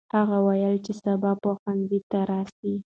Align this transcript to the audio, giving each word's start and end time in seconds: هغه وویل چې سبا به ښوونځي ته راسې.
هغه 0.17 0.37
وویل 0.45 0.75
چې 0.85 0.91
سبا 1.03 1.31
به 1.41 1.49
ښوونځي 1.59 1.99
ته 2.09 2.19
راسې. 2.31 2.73